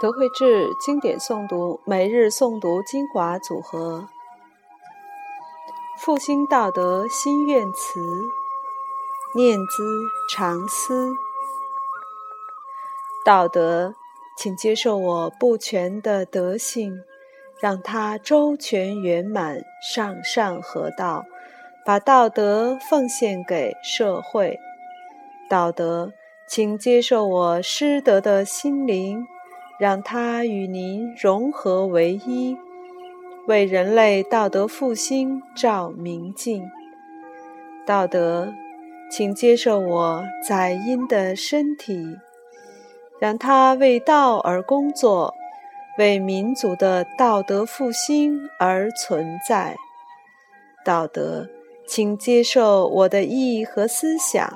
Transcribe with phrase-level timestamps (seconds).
[0.00, 4.06] 德惠智经典诵读，每日诵读精华组合。
[5.98, 8.00] 复兴道德心愿词，
[9.34, 9.82] 念兹
[10.32, 11.10] 常思。
[13.24, 13.92] 道德，
[14.36, 17.02] 请接受我不全的德性，
[17.58, 21.24] 让它周全圆满，上善合道，
[21.84, 24.60] 把道德奉献给社会。
[25.50, 26.12] 道德，
[26.48, 29.26] 请接受我失德的心灵，
[29.78, 32.56] 让它与您融合为一，
[33.46, 36.68] 为人类道德复兴照明镜。
[37.86, 38.52] 道德，
[39.08, 42.16] 请接受我载阴的身体。
[43.20, 45.34] 让它为道而工作，
[45.98, 49.76] 为民族的道德复兴而存在。
[50.84, 51.48] 道德，
[51.86, 54.48] 请接受我的意义和思想，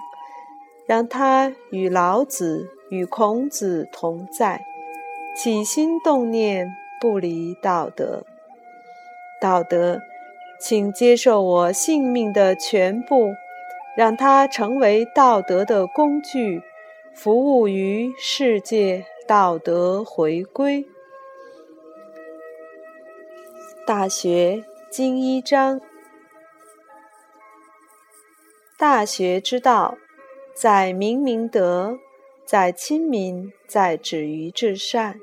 [0.86, 4.64] 让它与老子、与孔子同在，
[5.34, 8.24] 起心动念不离道德。
[9.40, 10.00] 道德，
[10.60, 13.34] 请接受我性命的全部，
[13.96, 16.62] 让它成为道德的工具。
[17.14, 20.86] 服务于世界道德回归。
[23.86, 25.80] 大学经一章，
[28.78, 29.98] 大学之道，
[30.54, 31.98] 在明明德，
[32.44, 35.20] 在亲民，在止于至善。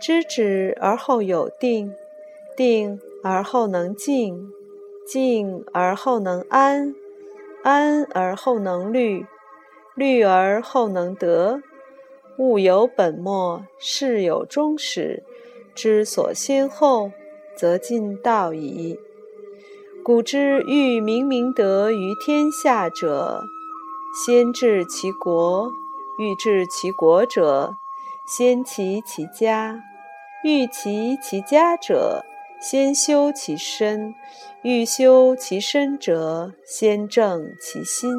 [0.00, 1.92] 知止而后有定，
[2.56, 4.50] 定而后能静，
[5.06, 6.94] 静而后能安，
[7.62, 9.26] 安而后能虑。
[9.94, 11.62] 虑而后能得，
[12.36, 15.22] 物有本末，事有终始，
[15.72, 17.12] 知所先后，
[17.56, 18.98] 则近道矣。
[20.02, 23.44] 古之欲明明德于天下者，
[24.26, 25.68] 先治其国；
[26.16, 27.74] 欲治其国者，
[28.24, 29.80] 先齐其家；
[30.44, 32.24] 欲齐其家者，
[32.60, 34.14] 先修其身；
[34.62, 38.14] 欲修其身者，先正其心。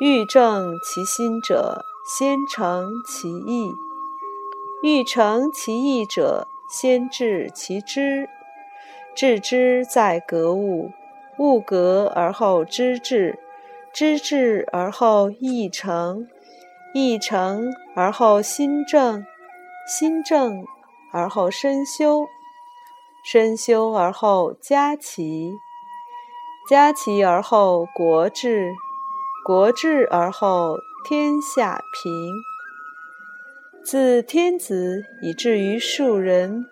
[0.00, 1.84] 欲正其心者，
[2.16, 3.72] 先诚其意；
[4.82, 8.28] 欲诚其意者，先治其知。
[9.14, 10.92] 致知在格物，
[11.38, 13.40] 物格而后知至，
[13.92, 16.28] 知至而后意诚，
[16.98, 19.24] 意诚而后心正，
[19.86, 20.64] 心正
[21.12, 22.26] 而后身修，
[23.22, 25.52] 身修而后家齐，
[26.68, 28.74] 家齐而后国治。
[29.44, 30.76] 国治而后
[31.08, 32.12] 天下平。
[33.82, 36.66] 自天子以至于庶人，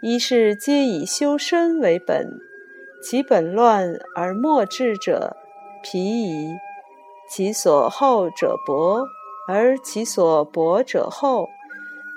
[0.00, 2.38] 一是皆以修身为本。
[3.02, 5.36] 其本乱而末治者，
[5.82, 6.54] 疲矣。
[7.28, 9.04] 其所厚者薄，
[9.46, 11.48] 而其所薄者厚，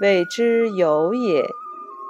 [0.01, 1.43] 谓之有也。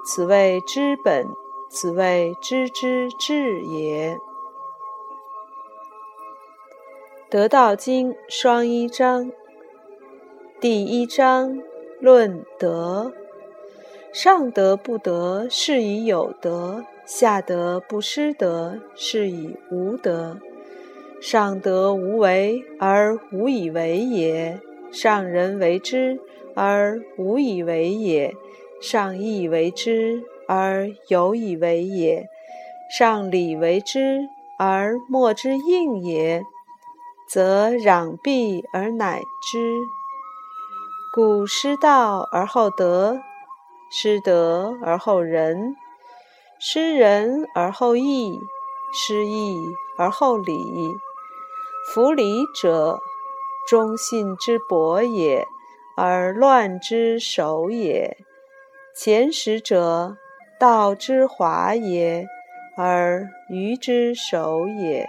[0.05, 1.25] 此谓知本，
[1.69, 4.16] 此谓知之至也。
[7.29, 9.31] 《得道经》双一章，
[10.61, 11.59] 第一章
[12.00, 13.11] 论德。
[14.13, 20.38] 上德不德，是以有德；下德不失德，是以无德。
[21.19, 24.59] 上德无为而无以为也，
[24.92, 26.20] 上人为之
[26.56, 28.36] 而无以为也，
[28.81, 32.28] 上义为之而有以为也，
[32.98, 34.28] 上礼为之
[34.58, 36.44] 而莫之应也。
[37.30, 39.75] 则攘臂而乃之。
[41.14, 43.19] 故失道而后德，
[43.92, 45.75] 失德而后仁，
[46.58, 48.40] 失仁而后义，
[48.94, 49.58] 失义
[49.98, 50.56] 而后礼。
[51.94, 53.02] 夫礼者，
[53.67, 55.45] 忠信之薄也，
[55.97, 58.16] 而乱之首也；
[58.95, 60.16] 前识者，
[60.57, 62.25] 道之华也，
[62.77, 65.06] 而愚之首也。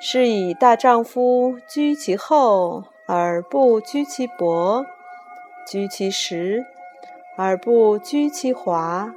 [0.00, 4.86] 是以大丈夫居其厚而不居其薄，
[5.66, 6.64] 居其实
[7.36, 9.12] 而不居其华，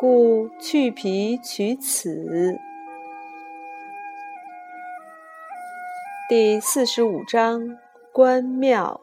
[0.00, 2.58] 故去皮取此。
[6.28, 7.78] 第四十五章：
[8.10, 9.00] 观妙。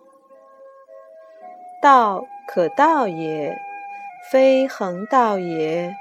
[1.81, 3.57] 道可道也，
[4.29, 5.93] 非恒道也；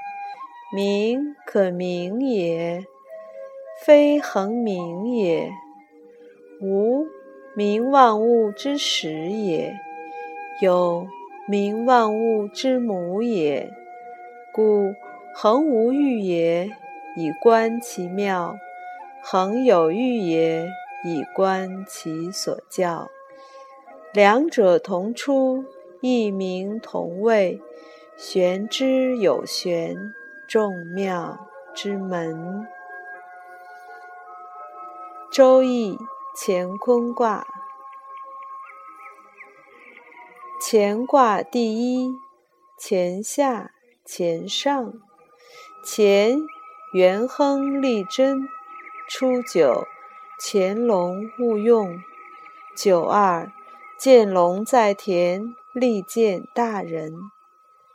[0.75, 2.83] 名可名也。
[3.85, 5.49] 非恒名也，
[6.61, 7.07] 无
[7.55, 9.73] 名万物之始也，
[10.59, 11.07] 有
[11.47, 13.71] 名万物之母也。
[14.51, 14.93] 故
[15.33, 16.69] 恒无欲也，
[17.15, 18.57] 以观其妙；
[19.21, 20.67] 恒有欲也，
[21.03, 23.09] 以观其所教。
[24.13, 25.65] 两者同出，
[26.01, 27.61] 异名同谓，
[28.15, 30.13] 玄之有玄，
[30.47, 32.67] 众妙之门。
[35.31, 35.97] 周易
[36.35, 37.47] 乾坤卦，
[40.61, 42.11] 乾卦第一，
[42.79, 43.71] 乾下
[44.05, 44.93] 乾上，
[45.83, 46.37] 乾
[46.93, 48.47] 元亨利贞，
[49.09, 49.87] 初九，
[50.39, 52.01] 潜龙勿用。
[52.75, 53.51] 九二，
[53.99, 57.13] 见龙在田，利见大人。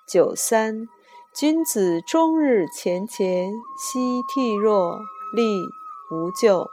[0.06, 0.88] 九三，
[1.34, 5.00] 君子终日乾乾，夕惕若，
[5.34, 5.62] 利
[6.10, 6.70] 无咎。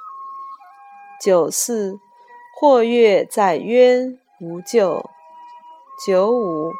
[1.21, 2.00] 九四，
[2.59, 5.09] 或跃在渊，无咎。
[6.06, 6.71] 九五，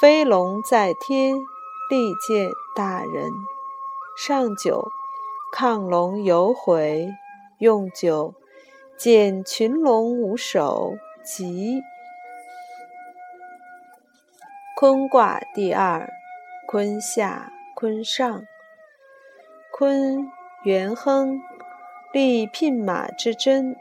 [0.00, 1.36] 飞龙在天，
[1.88, 3.30] 利见大人。
[4.16, 4.90] 上九，
[5.56, 7.08] 亢龙有悔，
[7.60, 8.34] 用九。
[8.98, 10.92] 见群龙无首，
[11.24, 11.80] 吉。
[14.76, 16.06] 坤卦第二，
[16.66, 18.44] 坤下坤上。
[19.72, 20.28] 坤
[20.64, 21.40] 元亨，
[22.12, 23.74] 利聘马之贞。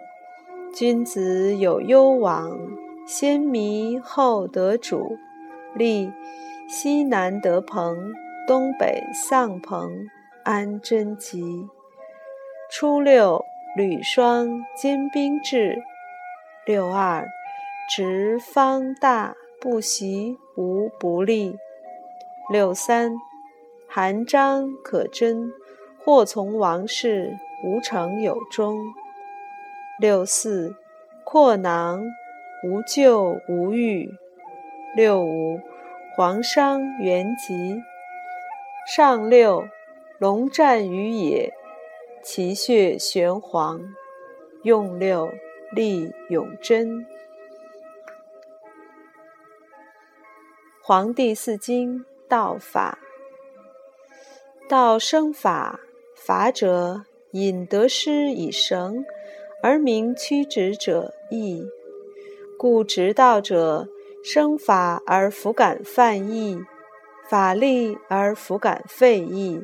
[0.73, 2.57] 君子有攸往，
[3.05, 5.17] 先迷后得主。
[5.75, 6.09] 利
[6.69, 8.13] 西南得朋，
[8.47, 9.91] 东北丧朋，
[10.45, 11.67] 安贞吉。
[12.71, 13.43] 初六。
[13.75, 15.83] 履霜坚冰至，
[16.65, 17.29] 六二，
[17.87, 21.55] 直方大不习无不利。
[22.51, 23.11] 六三，
[23.87, 25.51] 韩章可贞，
[26.03, 28.77] 或从王室，无成有终。
[29.99, 30.75] 六四，
[31.23, 32.01] 阔囊
[32.63, 34.09] 无咎无欲。
[34.95, 35.59] 六五，
[36.15, 37.83] 黄商元吉。
[38.95, 39.67] 上六，
[40.17, 41.53] 龙战于野。
[42.23, 43.81] 其血玄黄，
[44.63, 45.29] 用六
[45.71, 47.05] 利永贞。
[50.81, 52.99] 黄帝四经道法，
[54.67, 55.79] 道生法，
[56.15, 59.05] 法者引得失以绳，
[59.61, 61.65] 而名曲直者义。
[62.57, 63.87] 故直道者
[64.23, 66.61] 生法而弗敢犯义，
[67.29, 69.61] 法力而弗敢废义。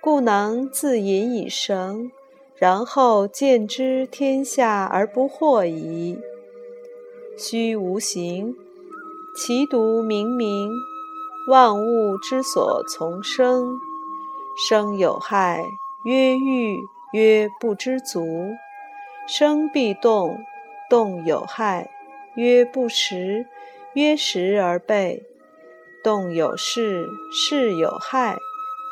[0.00, 2.10] 故能自隐以绳，
[2.56, 6.18] 然后见之天下而不惑矣。
[7.36, 8.56] 虚无形，
[9.36, 10.70] 其独冥冥。
[11.48, 13.78] 万物之所从生，
[14.68, 15.64] 生有害，
[16.04, 16.78] 曰欲，
[17.12, 18.22] 曰不知足；
[19.26, 20.38] 生必动，
[20.90, 21.90] 动有害，
[22.36, 23.46] 曰不食，
[23.94, 25.22] 曰食而备；
[26.04, 28.36] 动有事，事有害，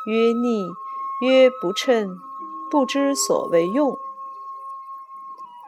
[0.07, 0.67] 曰逆。
[1.19, 2.19] 曰不称，
[2.69, 3.97] 不知所为用。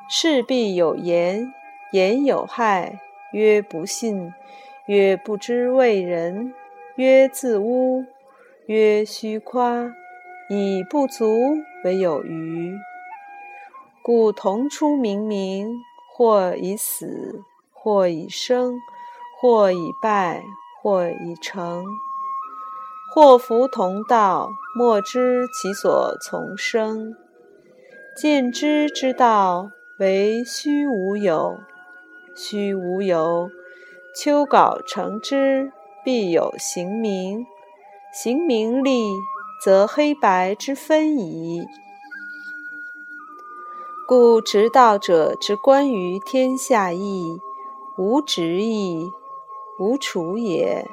[0.07, 1.51] 事必有言，
[1.91, 2.99] 言有害。
[3.33, 4.31] 曰不信，
[4.87, 6.53] 曰不知为人。
[6.97, 8.05] 曰自污，
[8.67, 9.91] 曰虚夸。
[10.49, 11.35] 以不足
[11.83, 12.75] 为有余。
[14.03, 15.67] 故同出冥冥，
[16.15, 17.43] 或以死，
[17.73, 18.79] 或以生，
[19.39, 20.43] 或以败，
[20.81, 21.83] 或以成。
[23.11, 27.15] 祸福同道，莫知其所从生。
[28.15, 31.57] 见之之道，为虚无有。
[32.35, 33.49] 虚无有，
[34.15, 35.71] 秋稿成之，
[36.05, 37.47] 必有形名。
[38.13, 39.09] 形名立，
[39.63, 41.65] 则黑白之分矣。
[44.07, 47.39] 故直道者之观于天下义，
[47.97, 49.09] 无直义，
[49.79, 50.87] 无处也，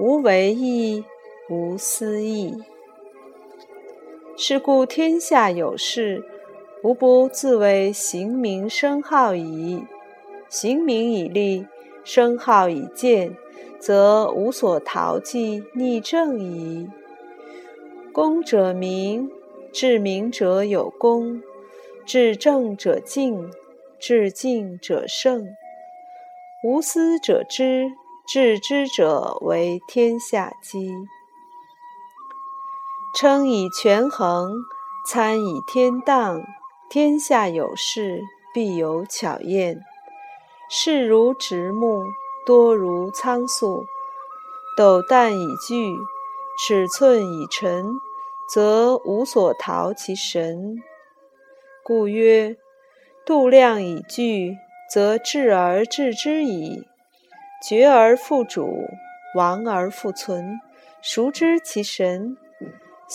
[0.00, 1.04] 无为义。
[1.50, 2.62] 无私意。
[4.36, 6.24] 是故天下有事，
[6.82, 9.84] 无不自为行名声号矣。
[10.48, 11.66] 行名以立，
[12.02, 13.36] 声号以见，
[13.78, 16.88] 则无所逃忌逆正矣。
[18.10, 19.30] 功者名，
[19.70, 21.42] 治名者有功；
[22.06, 23.50] 治正者敬，
[23.98, 25.46] 治敬者胜。
[26.62, 27.92] 无私者知，
[28.26, 30.90] 治知者为天下基。
[33.14, 34.50] 称以权衡，
[35.06, 36.42] 参以天当。
[36.90, 38.20] 天下有事，
[38.52, 39.80] 必有巧验。
[40.68, 42.02] 事如直木，
[42.44, 43.84] 多如苍粟。
[44.76, 45.96] 斗旦以聚，
[46.58, 47.94] 尺寸以成，
[48.52, 50.82] 则无所逃其神。
[51.84, 52.56] 故曰：
[53.24, 54.56] 度量以聚，
[54.92, 56.82] 则治而治之矣。
[57.64, 58.88] 决而复主，
[59.36, 60.60] 亡而复存，
[61.00, 62.36] 孰知其神？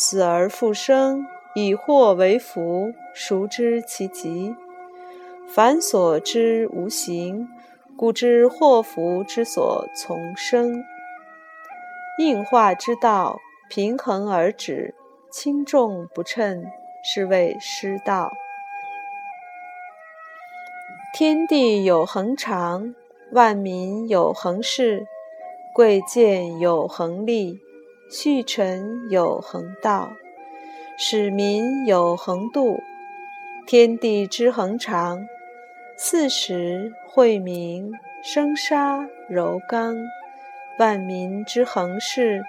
[0.02, 4.56] 死而复生，以祸为福，孰知其极？
[5.46, 7.50] 凡所知无形，
[7.98, 10.86] 故知祸福之所从生。
[12.18, 14.96] 应化之道，平衡而止，
[15.30, 16.64] 轻重不称，
[17.04, 18.32] 是谓失道。
[21.14, 22.96] 天地有恒常，
[23.34, 25.06] 万民有恒事，
[25.74, 27.60] 贵贱有恒利，
[28.12, 30.12] 序臣有恒道，
[30.98, 32.82] 使民有恒度。
[33.68, 35.28] 天地之恒长，
[35.96, 37.92] 四时惠民，
[38.24, 39.94] 生杀柔刚；
[40.80, 42.42] 万民之恒事，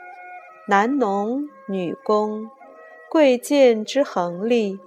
[0.67, 2.49] 男农女工；
[3.11, 4.81] 贵贱之恒利，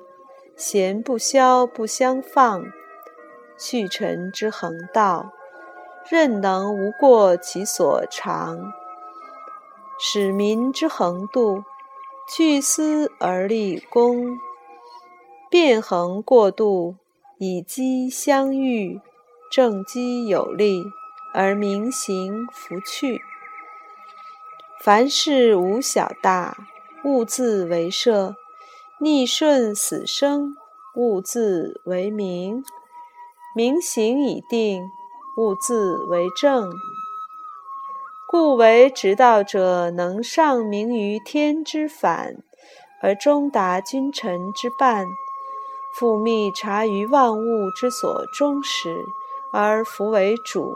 [0.55, 2.65] 贤不肖不相放。
[3.59, 5.31] 去臣之恒道，
[6.09, 8.57] 任能无过其所长；
[10.05, 11.63] 使民之恒度，
[12.27, 14.37] 去私而立公。
[15.49, 16.97] 变衡过度，
[17.37, 18.99] 以积相遇，
[19.49, 20.83] 正积有力，
[21.33, 23.21] 而民行弗去。
[24.83, 26.67] 凡事无小大，
[27.05, 28.33] 勿自为设；
[28.99, 30.57] 逆顺死生，
[30.97, 32.61] 勿自为名。
[33.55, 34.83] 民行已定，
[35.37, 36.69] 勿自为正。
[38.35, 42.33] 故为直道者，能上明于天之反，
[42.99, 45.05] 而中达君臣之半；
[45.95, 49.05] 复密察于万物之所终始，
[49.53, 50.73] 而弗为主。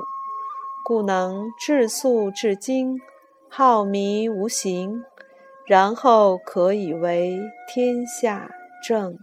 [0.85, 2.99] 故能至素至精，
[3.49, 5.03] 好迷无形，
[5.65, 8.51] 然后可以为天下
[8.87, 9.13] 正。《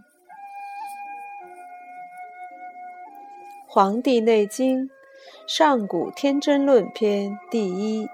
[3.65, 4.87] 黄帝内经·
[5.47, 8.09] 上古天真论篇》第一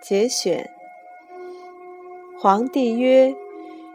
[0.00, 0.70] 节选。
[2.38, 3.34] 黄帝曰：“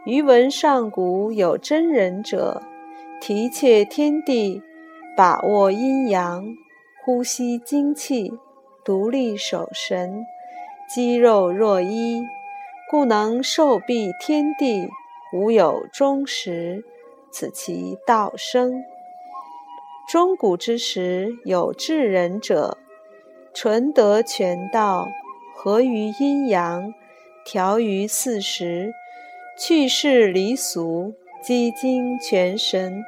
[0.04, 2.62] 余闻上古有真人者，
[3.20, 4.62] 提挈天地，
[5.16, 6.44] 把握阴阳，
[7.02, 8.32] 呼吸精气，
[8.84, 10.26] 独立守神，
[10.88, 12.22] 肌肉若一，
[12.90, 14.88] 故能受庇天地，
[15.32, 16.84] 无有终时。
[17.30, 18.84] 此其道生。”
[20.06, 22.76] 中古之时，有智人者，
[23.54, 25.08] 纯德全道，
[25.64, 26.92] 合于阴阳，
[27.42, 28.92] 调于四时，
[29.58, 33.02] 去世离俗，积精全神，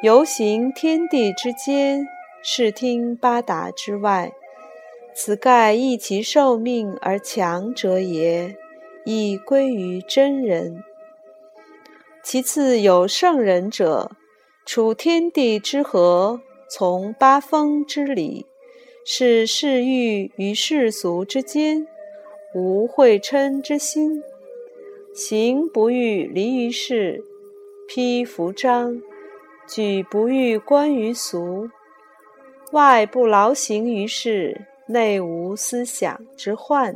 [0.00, 2.08] 游行天地之间，
[2.42, 4.32] 视听八达之外。
[5.14, 8.56] 此盖益其寿命而强者也，
[9.04, 10.82] 亦归于真人。
[12.24, 14.12] 其次有圣人者。
[14.64, 18.46] 处天地之和，从八风之理，
[19.10, 21.86] 是世欲与世俗之间
[22.54, 24.22] 无会嗔之心，
[25.14, 27.24] 行不欲离于世，
[27.88, 29.00] 披服章，
[29.66, 31.70] 举不欲观于俗，
[32.72, 36.94] 外不劳形于世，内无思想之患，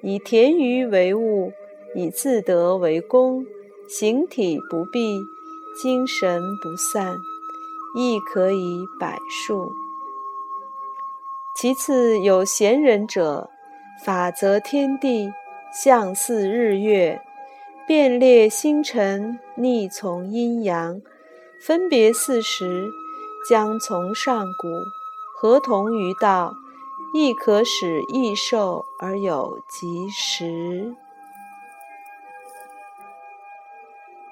[0.00, 1.52] 以田鱼为物，
[1.96, 3.44] 以自得为功，
[3.88, 5.18] 形体不避。
[5.82, 7.16] 精神不散，
[7.96, 9.72] 亦可以百数。
[11.54, 13.50] 其次有贤人者，
[14.02, 15.30] 法则天地，
[15.70, 17.20] 象似日月，
[17.86, 21.00] 变列星辰，逆从阴阳，
[21.60, 22.88] 分别四时，
[23.48, 24.68] 将从上古，
[25.36, 26.54] 合同于道，
[27.12, 30.94] 亦可使益寿而有吉时。